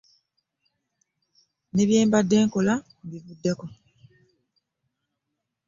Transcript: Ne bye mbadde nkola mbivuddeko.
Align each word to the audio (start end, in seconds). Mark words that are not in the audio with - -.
Ne 1.73 1.83
bye 1.87 2.01
mbadde 2.07 2.35
nkola 2.45 2.73
mbivuddeko. 3.05 3.65